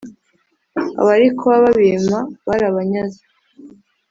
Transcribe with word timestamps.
abari 0.99 1.27
kuba 1.37 1.55
babimpa 1.65 2.19
barabanyaze 2.47 3.21